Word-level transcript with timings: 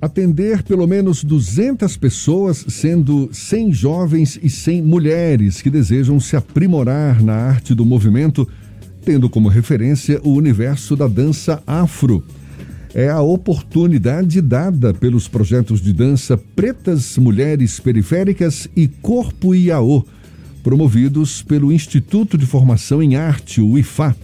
atender 0.00 0.62
pelo 0.62 0.86
menos 0.86 1.22
200 1.22 1.96
pessoas, 1.96 2.64
sendo 2.68 3.28
100 3.32 3.72
jovens 3.72 4.40
e 4.42 4.48
100 4.48 4.82
mulheres 4.82 5.60
que 5.60 5.68
desejam 5.68 6.18
se 6.18 6.36
aprimorar 6.36 7.22
na 7.22 7.34
arte 7.34 7.74
do 7.74 7.84
movimento, 7.84 8.48
tendo 9.04 9.28
como 9.28 9.48
referência 9.48 10.20
o 10.22 10.32
universo 10.32 10.96
da 10.96 11.06
dança 11.06 11.62
afro. 11.66 12.24
É 12.94 13.08
a 13.08 13.20
oportunidade 13.20 14.40
dada 14.40 14.92
pelos 14.92 15.28
projetos 15.28 15.80
de 15.80 15.92
dança 15.92 16.36
Pretas 16.36 17.16
Mulheres 17.18 17.78
Periféricas 17.78 18.68
e 18.74 18.88
Corpo 18.88 19.54
IAO, 19.54 20.04
promovidos 20.62 21.42
pelo 21.42 21.72
Instituto 21.72 22.36
de 22.36 22.46
Formação 22.46 23.02
em 23.02 23.16
Arte, 23.16 23.60
o 23.60 23.78
IFA 23.78 24.16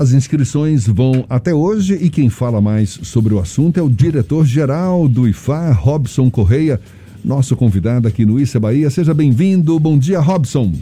as 0.00 0.14
inscrições 0.14 0.86
vão 0.86 1.26
até 1.28 1.52
hoje 1.52 1.92
e 1.92 2.08
quem 2.08 2.30
fala 2.30 2.58
mais 2.58 2.88
sobre 2.88 3.34
o 3.34 3.38
assunto 3.38 3.78
é 3.78 3.82
o 3.82 3.90
diretor-geral 3.90 5.06
do 5.06 5.28
IFA, 5.28 5.72
Robson 5.72 6.30
Correia, 6.30 6.80
nosso 7.22 7.54
convidado 7.54 8.08
aqui 8.08 8.24
no 8.24 8.40
Issa 8.40 8.58
Bahia. 8.58 8.88
Seja 8.88 9.12
bem-vindo. 9.12 9.78
Bom 9.78 9.98
dia, 9.98 10.18
Robson. 10.18 10.72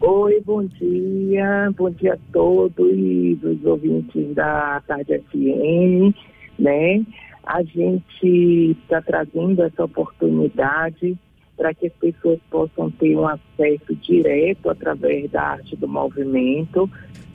Oi, 0.00 0.42
bom 0.46 0.64
dia. 0.64 1.70
Bom 1.76 1.90
dia 1.90 2.14
a 2.14 2.18
todos 2.32 2.88
e 2.90 3.38
dos 3.38 3.62
ouvintes 3.66 4.34
da 4.34 4.82
Tarde 4.86 5.20
FM, 5.30 6.16
né? 6.58 7.04
A 7.44 7.62
gente 7.62 8.78
está 8.80 9.02
trazendo 9.02 9.62
essa 9.62 9.84
oportunidade 9.84 11.18
para 11.54 11.74
que 11.74 11.88
as 11.88 11.92
pessoas 11.92 12.38
possam 12.50 12.90
ter 12.92 13.14
um 13.14 13.28
acesso 13.28 13.94
direto 14.00 14.70
através 14.70 15.30
da 15.30 15.42
arte 15.42 15.76
do 15.76 15.86
movimento 15.86 16.88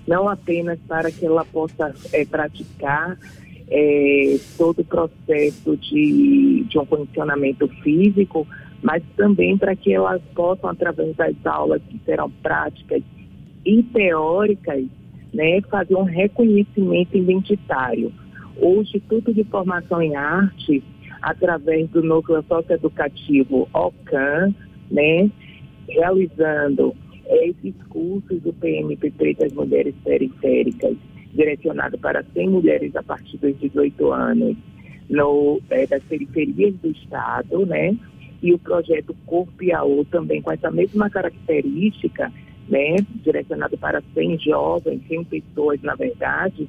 não 0.08 0.30
apenas 0.30 0.80
para 0.88 1.12
que 1.12 1.26
ela 1.26 1.44
possa 1.44 1.94
é, 2.14 2.26
praticar 2.26 3.18
é, 3.70 4.38
todo 4.58 4.80
o 4.80 4.86
processo 4.86 5.76
de, 5.78 6.64
de 6.70 6.80
um 6.80 6.86
condicionamento 6.86 7.68
físico, 7.84 8.48
mas 8.82 9.04
também 9.18 9.58
para 9.58 9.76
que 9.76 9.94
elas 9.94 10.22
possam, 10.34 10.70
através 10.70 11.16
das 11.16 11.36
aulas 11.46 11.82
que 11.90 12.00
serão 12.06 12.30
práticas 12.30 13.04
e 13.66 13.84
teóricas, 13.84 14.86
né, 15.34 15.62
fazer 15.70 15.96
um 15.96 16.04
reconhecimento 16.04 17.18
identitário. 17.18 18.14
O 18.56 18.82
Instituto 18.82 19.34
de 19.34 19.44
Formação 19.44 20.02
em 20.02 20.16
Arte, 20.16 20.82
através 21.22 21.90
do 21.90 22.02
Núcleo 22.02 22.44
Socioeducativo 22.48 23.68
OCAN, 23.74 24.54
né, 24.90 25.30
realizando 25.90 26.96
esses 27.30 27.76
cursos 27.90 28.42
do 28.42 28.54
PMPP 28.54 29.36
das 29.36 29.52
mulheres 29.54 29.94
periféricas, 30.04 30.96
direcionado 31.34 31.98
para 31.98 32.24
100 32.34 32.50
mulheres 32.50 32.96
a 32.96 33.04
partir 33.04 33.38
dos 33.38 33.58
18 33.60 34.12
anos, 34.12 34.58
no, 35.10 35.62
é, 35.70 35.86
das 35.88 36.04
periferias 36.04 36.76
do 36.76 36.92
Estado, 36.92 37.66
né? 37.66 37.96
E 38.42 38.54
o 38.54 38.60
projeto 38.60 39.16
Corpo 39.26 39.64
IAO 39.64 40.06
também 40.06 40.42
com 40.42 40.52
essa 40.52 40.70
mesma 40.70 41.10
característica, 41.10 42.32
né? 42.68 42.98
Direcionado 43.24 43.78
para 43.78 44.02
100 44.14 44.40
jovens, 44.40 45.02
100 45.08 45.24
pessoas, 45.26 45.82
na 45.82 45.96
verdade, 45.96 46.68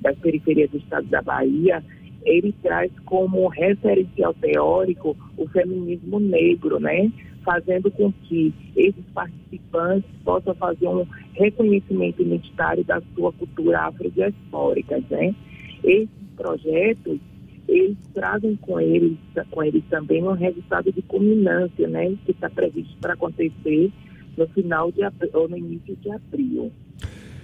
das 0.00 0.16
periferias 0.18 0.70
do 0.70 0.78
Estado 0.78 1.06
da 1.08 1.20
Bahia, 1.20 1.82
ele 2.24 2.52
traz 2.62 2.90
como 3.04 3.48
referencial 3.48 4.34
teórico 4.34 5.16
o 5.36 5.48
feminismo 5.48 6.20
negro, 6.20 6.78
né? 6.78 7.10
fazendo 7.44 7.90
com 7.90 8.12
que 8.12 8.52
esses 8.76 9.04
participantes 9.14 10.10
possam 10.24 10.54
fazer 10.54 10.86
um 10.86 11.06
reconhecimento 11.34 12.22
identitário 12.22 12.84
da 12.84 13.00
sua 13.14 13.32
cultura 13.32 13.86
afrodiaspórica, 13.86 15.02
né? 15.10 15.34
Esses 15.82 16.08
projetos, 16.36 17.18
eles 17.66 17.96
trazem 18.14 18.56
com 18.56 18.80
eles, 18.80 19.16
com 19.50 19.62
eles 19.62 19.82
também 19.88 20.22
um 20.22 20.32
resultado 20.32 20.92
de 20.92 21.02
culminância, 21.02 21.88
né? 21.88 22.14
Que 22.24 22.32
está 22.32 22.50
previsto 22.50 22.96
para 23.00 23.14
acontecer 23.14 23.90
no 24.36 24.46
final 24.48 24.92
de 24.92 25.02
abril, 25.02 25.30
ou 25.34 25.48
no 25.48 25.56
início 25.56 25.96
de 25.96 26.10
abril. 26.10 26.70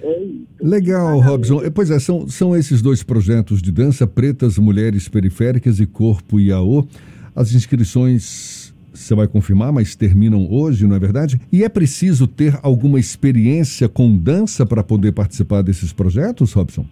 É 0.03 0.47
Legal, 0.61 1.21
Robson. 1.21 1.61
Pois 1.75 1.91
é, 1.91 1.99
são, 1.99 2.29
são 2.29 2.57
esses 2.57 2.83
dois 2.83 3.03
projetos 3.03 3.61
de 3.61 3.71
dança, 3.73 4.07
Pretas 4.07 4.59
Mulheres 4.59 5.09
Periféricas 5.09 5.81
e 5.81 5.87
Corpo 5.87 6.39
IAO. 6.39 6.87
As 7.35 7.53
inscrições 7.53 8.67
você 8.97 9.15
vai 9.15 9.29
confirmar, 9.29 9.73
mas 9.73 9.95
terminam 9.95 10.51
hoje, 10.51 10.87
não 10.87 10.97
é 10.97 10.99
verdade? 10.99 11.39
E 11.53 11.63
é 11.63 11.69
preciso 11.69 12.27
ter 12.27 12.59
alguma 12.63 12.99
experiência 12.99 13.89
com 13.89 14.17
dança 14.17 14.65
para 14.65 14.83
poder 14.83 15.13
participar 15.13 15.63
desses 15.63 15.93
projetos, 15.93 16.53
Robson? 16.53 16.87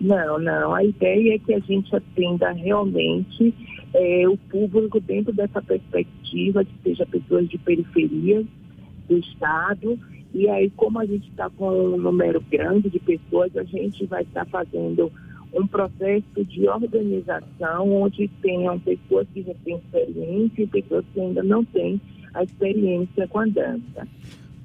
Não, 0.00 0.38
não. 0.38 0.74
A 0.74 0.84
ideia 0.84 1.34
é 1.34 1.38
que 1.38 1.54
a 1.54 1.60
gente 1.60 1.94
atenda 1.94 2.52
realmente 2.52 3.54
é, 3.94 4.28
o 4.28 4.36
público 4.36 5.00
dentro 5.00 5.32
dessa 5.32 5.62
perspectiva, 5.62 6.64
que 6.64 6.72
seja 6.82 7.06
pessoas 7.06 7.48
de 7.48 7.58
periferia 7.58 8.44
do 9.08 9.18
Estado. 9.18 9.98
E 10.34 10.48
aí, 10.48 10.70
como 10.70 10.98
a 10.98 11.06
gente 11.06 11.28
está 11.30 11.48
com 11.50 11.68
um 11.68 11.96
número 11.96 12.40
grande 12.50 12.90
de 12.90 12.98
pessoas, 12.98 13.56
a 13.56 13.64
gente 13.64 14.04
vai 14.06 14.22
estar 14.22 14.44
fazendo 14.46 15.10
um 15.54 15.66
processo 15.66 16.44
de 16.44 16.68
organização 16.68 17.90
onde 18.02 18.28
tenham 18.42 18.78
pessoas 18.78 19.26
que 19.32 19.42
já 19.42 19.54
têm 19.64 19.76
experiência 19.76 20.62
e 20.62 20.66
pessoas 20.66 21.04
que 21.12 21.20
ainda 21.20 21.42
não 21.42 21.64
têm 21.64 22.00
a 22.34 22.42
experiência 22.42 23.26
com 23.28 23.38
a 23.38 23.46
dança. 23.46 24.06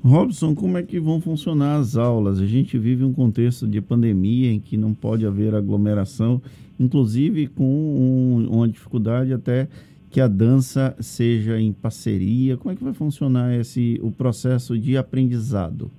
Robson, 0.03 0.53
como 0.53 0.77
é 0.77 0.83
que 0.83 0.99
vão 0.99 1.21
funcionar 1.21 1.77
as 1.77 1.95
aulas? 1.95 2.39
A 2.39 2.45
gente 2.45 2.77
vive 2.77 3.05
um 3.05 3.13
contexto 3.13 3.65
de 3.65 3.79
pandemia 3.79 4.51
em 4.51 4.59
que 4.59 4.75
não 4.75 4.93
pode 4.93 5.25
haver 5.25 5.55
aglomeração, 5.55 6.41
inclusive 6.77 7.47
com 7.47 7.63
um, 7.63 8.47
uma 8.51 8.67
dificuldade 8.67 9.31
até 9.31 9.69
que 10.13 10.21
a 10.21 10.27
dança 10.27 10.95
seja 10.99 11.59
em 11.59 11.73
parceria. 11.73 12.55
Como 12.55 12.71
é 12.71 12.75
que 12.75 12.83
vai 12.83 12.93
funcionar 12.93 13.51
esse 13.55 13.99
o 14.03 14.11
processo 14.11 14.77
de 14.77 14.95
aprendizado? 14.95 15.89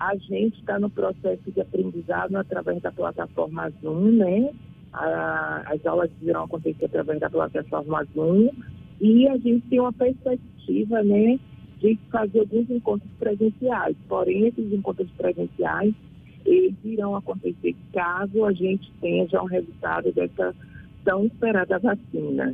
A 0.00 0.16
gente 0.16 0.58
está 0.58 0.76
no 0.76 0.90
processo 0.90 1.52
de 1.52 1.60
aprendizado 1.60 2.34
através 2.34 2.82
da 2.82 2.90
plataforma 2.90 3.70
Zoom, 3.80 4.10
né? 4.10 4.50
A, 4.92 5.62
as 5.72 5.86
aulas 5.86 6.10
irão 6.20 6.42
acontecer 6.42 6.86
através 6.86 7.20
da 7.20 7.30
plataforma 7.30 8.04
Zoom 8.12 8.50
e 9.00 9.28
a 9.28 9.36
gente 9.38 9.64
tem 9.68 9.78
uma 9.78 9.92
perspectiva, 9.92 11.04
né, 11.04 11.38
de 11.80 11.96
fazer 12.10 12.40
alguns 12.40 12.68
encontros 12.70 13.10
presenciais. 13.20 13.96
Porém, 14.08 14.48
esses 14.48 14.72
encontros 14.72 15.08
presenciais 15.16 15.94
eles 16.44 16.74
irão 16.84 17.14
acontecer 17.14 17.74
caso 17.92 18.44
a 18.44 18.52
gente 18.52 18.90
tenha 19.00 19.28
já 19.28 19.42
um 19.42 19.46
resultado 19.46 20.12
dessa 20.12 20.54
tão 21.06 21.24
esperada 21.24 21.78
vacina. 21.78 22.52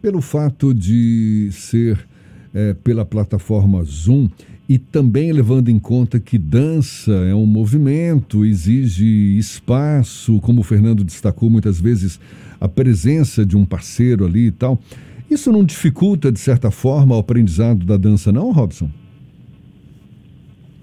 Pelo 0.00 0.22
fato 0.22 0.74
de 0.74 1.50
ser 1.52 2.08
é, 2.54 2.74
pela 2.74 3.04
plataforma 3.04 3.84
Zoom, 3.84 4.28
e 4.66 4.78
também 4.78 5.32
levando 5.32 5.68
em 5.68 5.78
conta 5.78 6.18
que 6.18 6.38
dança 6.38 7.12
é 7.12 7.34
um 7.34 7.44
movimento, 7.44 8.44
exige 8.44 9.36
espaço, 9.36 10.40
como 10.40 10.60
o 10.60 10.64
Fernando 10.64 11.04
destacou 11.04 11.50
muitas 11.50 11.80
vezes, 11.80 12.18
a 12.60 12.68
presença 12.68 13.44
de 13.44 13.56
um 13.56 13.64
parceiro 13.64 14.24
ali 14.24 14.46
e 14.46 14.50
tal. 14.52 14.78
Isso 15.28 15.52
não 15.52 15.64
dificulta, 15.64 16.32
de 16.32 16.38
certa 16.40 16.70
forma, 16.70 17.16
o 17.16 17.18
aprendizado 17.18 17.84
da 17.84 17.96
dança, 17.96 18.32
não, 18.32 18.52
Robson? 18.52 18.88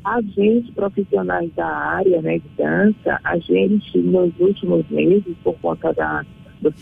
A 0.08 0.22
gente, 0.22 0.72
profissionais 0.72 1.54
da 1.54 1.68
área 1.68 2.22
né, 2.22 2.40
de 2.40 2.48
dança, 2.58 3.20
a 3.26 3.38
gente, 3.40 3.98
nos 3.98 4.32
últimos 4.40 4.90
meses, 4.90 5.36
por 5.44 5.54
conta 5.60 5.92
da, 5.92 6.26
do 6.62 6.74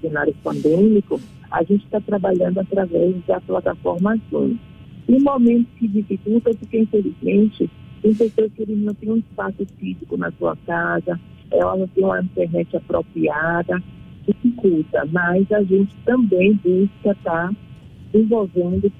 cenário 0.00 0.34
pandêmico, 0.42 1.20
a 1.50 1.62
gente 1.64 1.84
está 1.84 2.00
trabalhando 2.00 2.60
através 2.60 3.14
da 3.26 3.42
plataforma 3.42 4.18
Zoom. 4.30 4.56
Em 5.06 5.20
momentos 5.20 5.70
que 5.78 5.86
dificultam, 5.86 6.54
porque 6.54 6.78
infelizmente 6.78 7.68
tem 8.00 8.14
pessoas 8.14 8.50
que 8.54 8.64
não 8.74 8.94
têm 8.94 9.10
um 9.10 9.16
espaço 9.18 9.66
físico 9.78 10.16
na 10.16 10.32
sua 10.32 10.56
casa, 10.66 11.20
ela 11.50 11.76
não 11.76 11.86
tem 11.88 12.02
uma 12.02 12.22
internet 12.22 12.74
apropriada, 12.74 13.82
dificulta, 14.26 15.06
mas 15.12 15.52
a 15.52 15.62
gente 15.62 15.94
também 16.06 16.54
busca 16.54 17.10
estar 17.10 17.48
tá 17.48 17.54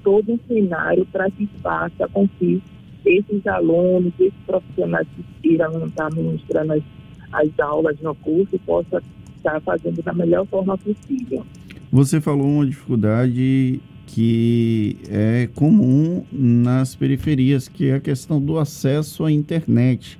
todo 0.03 0.33
um 0.33 0.39
cenário 0.47 1.07
para 1.07 1.31
que 1.31 1.47
faça 1.63 2.07
com 2.09 2.27
que 2.27 2.61
esses 3.05 3.45
alunos, 3.47 4.13
esses 4.19 4.33
profissionais 4.45 5.07
que 5.41 5.49
irão 5.49 5.85
estar 5.85 6.13
ministrando 6.13 6.73
as, 6.73 6.83
as 7.31 7.59
aulas 7.59 7.99
no 8.01 8.15
curso 8.15 8.57
possam 8.65 9.01
estar 9.37 9.59
fazendo 9.61 10.01
da 10.01 10.13
melhor 10.13 10.45
forma 10.47 10.77
possível. 10.77 11.45
Você 11.91 12.19
falou 12.19 12.47
uma 12.47 12.65
dificuldade 12.65 13.81
que 14.07 14.97
é 15.09 15.49
comum 15.55 16.23
nas 16.31 16.95
periferias, 16.95 17.67
que 17.67 17.89
é 17.89 17.95
a 17.95 17.99
questão 17.99 18.41
do 18.41 18.57
acesso 18.57 19.25
à 19.25 19.31
internet. 19.31 20.19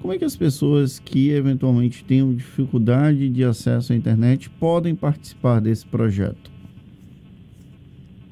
Como 0.00 0.12
é 0.12 0.18
que 0.18 0.24
as 0.24 0.36
pessoas 0.36 0.98
que 0.98 1.30
eventualmente 1.30 2.04
tenham 2.04 2.34
dificuldade 2.34 3.28
de 3.28 3.42
acesso 3.42 3.92
à 3.92 3.96
internet 3.96 4.50
podem 4.50 4.94
participar 4.94 5.60
desse 5.60 5.86
projeto? 5.86 6.50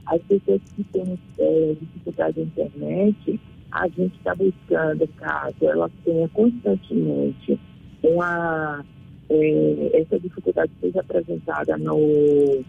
As 0.06 0.20
pessoas 0.22 0.60
que 0.76 0.84
têm 0.84 1.18
é, 1.38 1.74
dificuldade 1.80 2.40
na 2.40 2.44
internet, 2.44 3.40
a 3.72 3.88
gente 3.88 4.14
está 4.16 4.34
buscando, 4.34 5.08
caso 5.16 5.56
elas 5.62 5.90
tenham 6.04 6.28
constantemente 6.28 7.58
uma 8.02 8.84
é, 9.30 10.00
essa 10.00 10.18
dificuldade 10.18 10.70
seja 10.80 11.00
apresentada 11.00 11.76
no, 11.78 12.62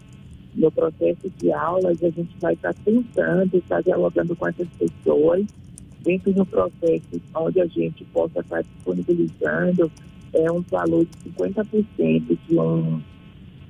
no 0.54 0.70
processo 0.72 1.30
de 1.36 1.52
aulas, 1.52 2.02
a 2.02 2.10
gente 2.10 2.34
vai 2.40 2.54
estar 2.54 2.72
tentando, 2.84 3.56
estar 3.56 3.82
dialogando 3.82 4.34
com 4.34 4.48
essas 4.48 4.68
pessoas, 4.78 5.44
dentro 6.02 6.32
do 6.32 6.46
processo 6.46 7.20
onde 7.34 7.60
a 7.60 7.66
gente 7.66 8.04
possa 8.06 8.40
estar 8.40 8.62
disponibilizando 8.62 9.90
é, 10.32 10.50
um 10.50 10.60
valor 10.62 11.04
de 11.04 11.30
50% 11.30 12.38
de 12.48 12.58
um, 12.58 13.02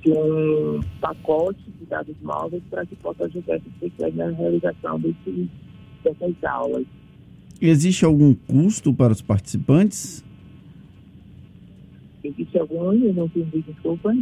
de 0.01 0.11
um 0.11 0.79
pacote 1.01 1.59
de 1.79 1.85
dados 1.85 2.15
móveis 2.21 2.63
para 2.69 2.85
que 2.85 2.95
possa 2.97 3.25
ajudar 3.25 3.55
essas 3.55 3.73
pessoas 3.79 4.15
na 4.15 4.29
realização 4.29 4.99
dessas 4.99 6.43
aulas. 6.43 6.85
Existe 7.61 8.03
algum 8.03 8.33
custo 8.33 8.93
para 8.93 9.13
os 9.13 9.21
participantes? 9.21 10.23
Existe 12.23 12.57
algum? 12.57 12.91
Eu 12.93 13.13
não 13.13 13.25
entendi, 13.25 13.61
desculpa. 13.61 14.15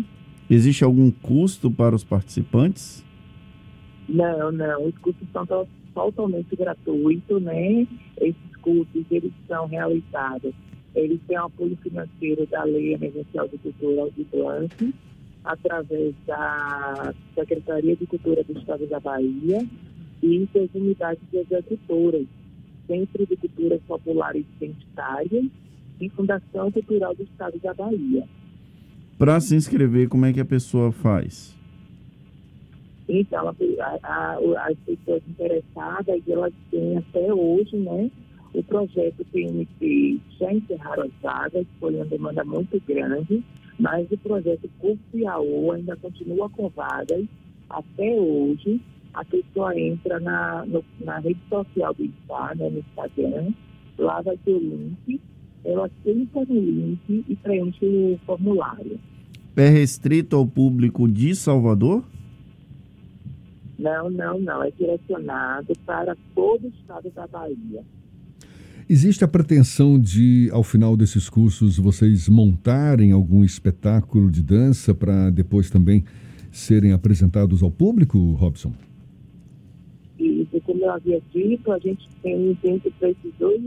Existe 0.50 0.84
algum 0.84 1.10
custo 1.10 1.72
para 1.72 1.96
os 1.96 2.04
participantes? 2.04 3.04
Não, 4.08 4.52
não. 4.52 4.86
Os 4.86 4.98
custos 5.00 5.28
são 5.32 5.46
totalmente 5.94 6.56
gratuitos, 6.56 7.42
né? 7.42 7.88
Esses 8.18 8.56
cursos, 8.62 9.06
eles 9.10 9.32
são 9.48 9.68
realizados. 9.68 10.54
Eles 10.96 11.20
têm 11.28 11.38
apoio 11.38 11.78
financeiro 11.78 12.46
da 12.48 12.64
Lei 12.64 12.94
Emergencial 12.94 13.48
de 13.48 13.58
Cultura 13.58 14.12
de 14.12 14.24
Blanc, 14.26 14.94
através 15.44 16.14
da 16.28 17.14
Secretaria 17.34 17.96
de 17.96 18.06
Cultura 18.06 18.44
do 18.44 18.58
Estado 18.60 18.86
da 18.88 19.00
Bahia 19.00 19.66
e 20.22 20.48
das 20.54 20.70
unidades 20.76 21.24
executoras, 21.34 22.28
Centro 22.88 23.26
de 23.26 23.36
Culturas 23.38 23.82
Populares 23.88 24.46
Identitárias 24.58 25.46
e 26.00 26.10
Fundação 26.10 26.72
Cultural 26.72 27.16
do 27.16 27.24
Estado 27.24 27.60
da 27.60 27.74
Bahia. 27.74 28.28
Para 29.18 29.40
se 29.40 29.56
inscrever, 29.56 30.10
como 30.10 30.26
é 30.26 30.34
que 30.34 30.40
a 30.40 30.46
pessoa 30.46 30.92
faz? 30.92 31.56
Então, 33.08 33.48
a, 33.48 33.54
a, 34.04 34.38
as 34.68 34.78
pessoas 34.86 35.22
interessadas, 35.28 36.22
elas 36.28 36.54
têm 36.72 36.98
até 36.98 37.34
hoje, 37.34 37.76
né? 37.78 38.10
O 38.54 38.64
projeto 38.64 39.26
PNP 39.32 40.20
já 40.40 40.54
encerraram 40.54 41.04
as 41.04 41.12
vagas, 41.22 41.66
foi 41.80 41.96
uma 41.96 42.06
demanda 42.06 42.44
muito 42.44 42.82
grande, 42.88 43.44
mas 43.80 44.10
o 44.12 44.18
projeto 44.18 44.70
Curso 44.80 45.00
ainda 45.74 45.96
continua 45.98 46.50
com 46.50 46.70
vagas 46.70 47.26
até 47.70 48.12
hoje. 48.20 48.80
A 49.14 49.24
pessoa 49.26 49.78
entra 49.80 50.20
na, 50.20 50.66
no, 50.66 50.84
na 51.00 51.20
rede 51.20 51.40
social 51.50 51.94
do 51.94 52.04
IFA, 52.04 52.56
né, 52.56 52.70
no 52.70 52.80
Instagram, 52.80 53.54
lá 53.98 54.22
vai 54.22 54.38
ter 54.38 54.54
o 54.54 54.60
link, 54.60 55.22
ela 55.64 55.90
clica 56.04 56.40
no 56.46 56.60
link 56.60 57.26
e 57.28 57.36
preenche 57.36 57.86
o 57.86 58.20
formulário. 58.26 59.00
É 59.56 59.70
restrito 59.70 60.36
ao 60.36 60.48
público 60.48 61.08
de 61.08 61.36
Salvador? 61.36 62.04
Não, 63.78 64.10
não, 64.10 64.40
não. 64.40 64.64
É 64.64 64.72
direcionado 64.72 65.74
para 65.86 66.16
todo 66.34 66.66
o 66.66 66.70
estado 66.70 67.12
da 67.12 67.28
Bahia. 67.28 67.84
Existe 68.90 69.24
a 69.24 69.28
pretensão 69.28 69.98
de, 69.98 70.50
ao 70.52 70.64
final 70.64 70.98
desses 70.98 71.30
cursos, 71.30 71.78
vocês 71.78 72.28
montarem 72.28 73.12
algum 73.12 73.44
espetáculo 73.44 74.30
de 74.30 74.42
dança 74.42 74.94
para 74.94 75.30
depois 75.30 75.70
também 75.70 76.04
serem 76.52 76.92
apresentados 76.92 77.64
ao 77.64 77.72
público, 77.72 78.34
Robson? 78.34 78.74
Isso, 80.26 80.62
como 80.62 80.84
eu 80.84 80.92
havia 80.92 81.22
dito, 81.34 81.72
a 81.72 81.80
gente 81.80 82.08
tem 82.22 82.58
dentro 82.62 82.92
desses 83.00 83.34
dois 83.38 83.62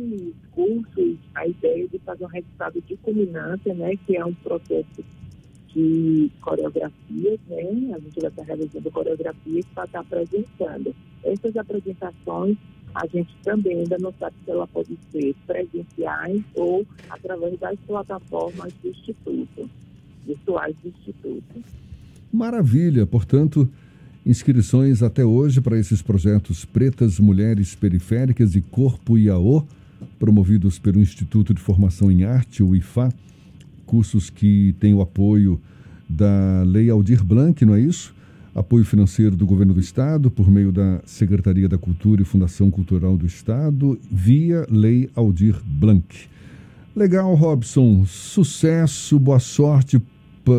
cursos 0.52 1.16
a 1.34 1.46
ideia 1.46 1.86
de 1.88 1.98
fazer 1.98 2.24
um 2.24 2.28
resultado 2.28 2.80
de 2.80 2.96
culminância, 2.96 3.74
né, 3.74 3.94
que 4.06 4.16
é 4.16 4.24
um 4.24 4.34
processo 4.34 5.04
de 5.68 6.30
coreografias, 6.40 7.38
né? 7.48 7.92
A 7.94 7.98
gente 7.98 8.18
vai 8.18 8.30
estar 8.30 8.42
realizando 8.44 8.90
coreografias 8.90 9.66
para 9.74 9.84
estar 9.84 10.00
apresentando. 10.00 10.94
Essas 11.22 11.54
apresentações 11.56 12.56
a 12.94 13.06
gente 13.08 13.36
também 13.44 13.80
ainda 13.80 13.98
não 13.98 14.12
sabe 14.18 14.34
se 14.42 14.50
ela 14.50 14.66
pode 14.66 14.98
ser 15.12 15.34
presenciais 15.46 16.42
ou 16.54 16.86
através 17.10 17.58
das 17.58 17.78
plataformas 17.86 18.72
do 18.82 18.88
Instituto, 18.88 19.68
virtuais 20.24 20.74
do 20.82 20.88
Instituto. 20.88 21.62
Maravilha, 22.32 23.06
portanto, 23.06 23.68
inscrições 24.26 25.02
até 25.02 25.24
hoje 25.24 25.60
para 25.60 25.78
esses 25.78 26.02
projetos 26.02 26.64
Pretas 26.64 27.20
Mulheres 27.20 27.76
Periféricas 27.76 28.56
e 28.56 28.60
Corpo 28.60 29.16
IAO, 29.16 29.66
promovidos 30.18 30.78
pelo 30.78 31.00
Instituto 31.00 31.54
de 31.54 31.60
Formação 31.60 32.10
em 32.10 32.24
Arte, 32.24 32.62
o 32.62 32.74
IFA 32.74 33.10
cursos 33.86 34.28
que 34.28 34.74
têm 34.80 34.92
o 34.92 35.00
apoio 35.00 35.60
da 36.08 36.64
Lei 36.66 36.90
Aldir 36.90 37.24
Blanc, 37.24 37.64
não 37.64 37.74
é 37.74 37.80
isso? 37.80 38.14
Apoio 38.54 38.84
financeiro 38.84 39.36
do 39.36 39.46
Governo 39.46 39.74
do 39.74 39.80
Estado, 39.80 40.30
por 40.30 40.50
meio 40.50 40.72
da 40.72 41.00
Secretaria 41.04 41.68
da 41.68 41.78
Cultura 41.78 42.22
e 42.22 42.24
Fundação 42.24 42.70
Cultural 42.70 43.16
do 43.16 43.26
Estado, 43.26 43.98
via 44.10 44.66
Lei 44.68 45.08
Aldir 45.14 45.56
Blanc. 45.64 46.04
Legal, 46.94 47.34
Robson. 47.34 48.04
Sucesso, 48.06 49.18
boa 49.18 49.38
sorte 49.38 50.00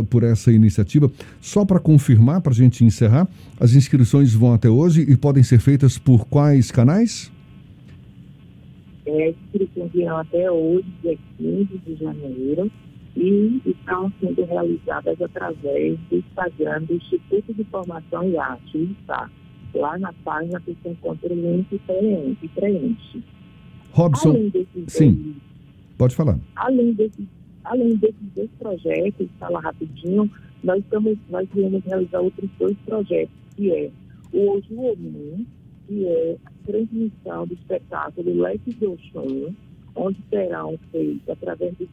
por 0.09 0.23
essa 0.23 0.51
iniciativa. 0.51 1.11
Só 1.41 1.65
para 1.65 1.79
confirmar, 1.79 2.41
para 2.41 2.51
a 2.51 2.55
gente 2.55 2.83
encerrar, 2.83 3.27
as 3.59 3.73
inscrições 3.73 4.33
vão 4.33 4.53
até 4.53 4.69
hoje 4.69 5.01
e 5.01 5.15
podem 5.15 5.43
ser 5.43 5.59
feitas 5.59 5.97
por 5.97 6.25
quais 6.25 6.71
canais? 6.71 7.31
É, 9.05 9.29
inscrições 9.29 9.91
virão 9.91 10.17
até 10.17 10.51
hoje, 10.51 10.85
dia 11.01 11.17
15 11.37 11.81
de 11.85 11.95
janeiro 11.95 12.71
e 13.17 13.61
estão 13.65 14.11
sendo 14.19 14.45
realizadas 14.45 15.19
através 15.19 15.97
do 16.09 16.17
Instagram 16.17 16.83
do 16.83 16.93
Instituto 16.93 17.53
de 17.53 17.63
Formação 17.65 18.29
e 18.29 18.37
Arte, 18.37 18.77
IFA. 18.77 19.31
Lá 19.73 19.97
na 19.97 20.13
página 20.23 20.61
você 20.65 20.89
encontra 20.89 21.33
o 21.33 21.35
link 21.35 21.67
e 21.71 22.47
preenche. 22.49 23.23
Robson, 23.91 24.51
sim, 24.87 25.35
pode 25.97 26.15
falar. 26.15 26.37
Além 26.55 26.93
desses, 26.93 27.25
além 27.69 27.95
desses 27.95 28.33
dois 28.35 28.49
projetos, 28.59 29.27
fala 29.39 29.59
rapidinho, 29.59 30.29
nós, 30.63 30.79
estamos, 30.79 31.17
nós 31.29 31.47
iremos 31.55 31.83
realizar 31.83 32.19
outros 32.19 32.49
dois 32.59 32.77
projetos, 32.85 33.35
que 33.55 33.71
é 33.71 33.91
o 34.33 34.51
Hoje 34.51 34.73
Omum, 34.73 35.45
que 35.87 36.05
é 36.05 36.37
a 36.45 36.51
transmissão 36.65 37.47
do 37.47 37.53
espetáculo 37.53 38.41
Leque 38.41 38.73
de 38.73 38.85
Oxum, 38.85 39.53
onde 39.95 40.17
serão 40.29 40.77
feitos 40.91 41.29
através 41.29 41.75
do 41.77 41.87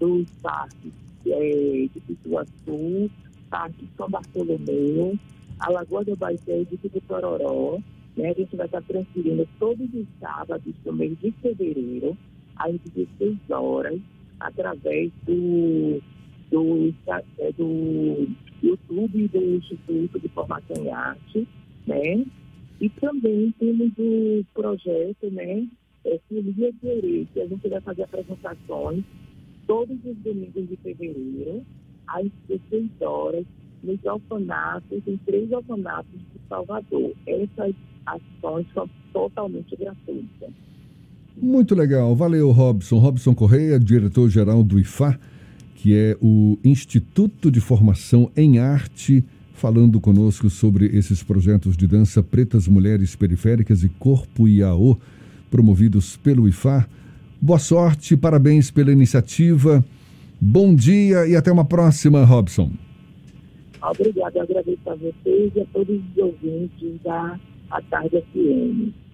dos 0.00 0.26
parques 0.42 0.92
é, 1.26 1.88
de 1.94 2.00
Pituaçu, 2.06 3.10
Parque 3.50 3.86
São 3.96 4.08
Bartolomeu, 4.08 5.16
a 5.60 5.70
Lagoa 5.70 6.04
do 6.04 6.16
Baité 6.16 6.62
e 6.62 6.64
de 6.64 7.00
Tororó. 7.02 7.78
Né? 8.16 8.30
A 8.30 8.34
gente 8.34 8.56
vai 8.56 8.66
estar 8.66 8.82
transferindo 8.82 9.46
todos 9.58 9.86
os 9.92 10.06
sábados 10.18 10.74
do 10.82 10.92
mês 10.92 11.16
de 11.20 11.30
fevereiro, 11.32 12.16
às 12.56 12.74
16 12.94 13.38
horas, 13.50 14.00
através 14.40 15.10
do, 15.26 16.00
do, 16.50 16.94
é, 17.38 17.52
do 17.52 18.28
YouTube 18.62 19.28
do 19.28 19.56
Instituto 19.56 20.18
de 20.18 20.28
Formação 20.28 20.76
em 20.82 20.90
Arte, 20.90 21.48
né? 21.86 22.24
E 22.80 22.88
também 22.88 23.52
temos 23.58 23.92
o 23.98 24.44
projeto, 24.54 25.30
né? 25.30 25.66
É, 26.04 26.18
Filia 26.28 26.72
de 26.72 27.28
que 27.32 27.40
a 27.40 27.46
gente 27.46 27.68
vai 27.68 27.80
fazer 27.82 28.04
apresentações 28.04 29.04
todos 29.66 29.96
os 30.04 30.16
domingos 30.18 30.68
de 30.68 30.76
fevereiro, 30.76 31.64
às 32.06 32.26
16 32.48 32.90
horas, 33.02 33.44
nos 33.82 34.04
orfanatos, 34.04 35.02
em 35.06 35.16
três 35.18 35.52
orfanatos 35.52 36.10
de 36.12 36.48
Salvador. 36.48 37.12
Essas 37.26 37.74
ações 38.06 38.66
são 38.74 38.88
totalmente 39.12 39.76
gratuitas. 39.76 40.50
Muito 41.36 41.74
legal. 41.74 42.14
Valeu, 42.14 42.50
Robson. 42.50 42.98
Robson 42.98 43.34
Correia, 43.34 43.78
diretor-geral 43.78 44.62
do 44.62 44.78
IFA, 44.78 45.18
que 45.74 45.94
é 45.94 46.16
o 46.20 46.58
Instituto 46.62 47.50
de 47.50 47.60
Formação 47.60 48.30
em 48.36 48.58
Arte, 48.58 49.24
falando 49.54 50.00
conosco 50.00 50.48
sobre 50.48 50.86
esses 50.86 51.22
projetos 51.22 51.76
de 51.76 51.86
dança 51.86 52.22
Pretas 52.22 52.68
Mulheres 52.68 53.16
Periféricas 53.16 53.82
e 53.82 53.88
Corpo 53.88 54.48
IAO, 54.48 54.98
promovidos 55.50 56.16
pelo 56.16 56.48
IFA. 56.48 56.86
Boa 57.40 57.58
sorte, 57.58 58.16
parabéns 58.16 58.70
pela 58.70 58.92
iniciativa. 58.92 59.84
Bom 60.40 60.74
dia 60.74 61.26
e 61.26 61.36
até 61.36 61.50
uma 61.50 61.64
próxima, 61.64 62.24
Robson. 62.24 62.70
Obrigada, 63.82 64.38
eu 64.38 64.42
agradeço 64.42 64.90
a 64.90 64.94
vocês 64.94 65.52
e 65.54 65.60
a 65.60 65.64
todos 65.72 65.98
os 65.98 66.22
ouvintes 66.22 67.02
da 67.02 67.38
A 67.70 67.82
Tarde 67.82 68.22
FM. 68.32 69.09